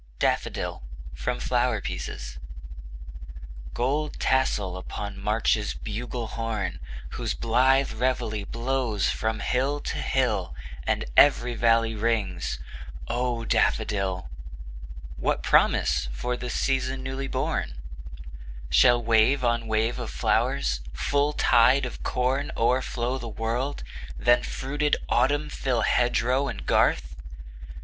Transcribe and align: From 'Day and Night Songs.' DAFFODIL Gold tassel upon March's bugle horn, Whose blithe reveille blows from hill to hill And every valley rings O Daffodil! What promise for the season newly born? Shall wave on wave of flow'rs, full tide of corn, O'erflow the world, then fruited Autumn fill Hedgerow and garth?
From 0.19 0.53
'Day 0.53 0.63
and 0.63 0.81
Night 1.27 1.41
Songs.' 1.45 2.05
DAFFODIL 2.07 2.41
Gold 3.75 4.19
tassel 4.19 4.75
upon 4.75 5.19
March's 5.21 5.75
bugle 5.75 6.25
horn, 6.25 6.79
Whose 7.11 7.35
blithe 7.35 7.91
reveille 7.91 8.47
blows 8.47 9.11
from 9.11 9.41
hill 9.41 9.79
to 9.81 9.97
hill 9.99 10.55
And 10.87 11.05
every 11.15 11.53
valley 11.53 11.93
rings 11.93 12.57
O 13.07 13.45
Daffodil! 13.45 14.27
What 15.17 15.43
promise 15.43 16.09
for 16.11 16.35
the 16.35 16.49
season 16.49 17.03
newly 17.03 17.27
born? 17.27 17.75
Shall 18.71 19.03
wave 19.03 19.43
on 19.43 19.67
wave 19.67 19.99
of 19.99 20.09
flow'rs, 20.09 20.81
full 20.93 21.31
tide 21.31 21.85
of 21.85 22.01
corn, 22.01 22.51
O'erflow 22.57 23.19
the 23.19 23.29
world, 23.29 23.83
then 24.17 24.41
fruited 24.41 24.95
Autumn 25.09 25.47
fill 25.49 25.81
Hedgerow 25.81 26.47
and 26.47 26.65
garth? 26.65 27.15